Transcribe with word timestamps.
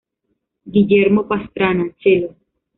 Guillermo 0.65 1.27
Pastrana: 1.27 1.93
chelo. 1.99 2.35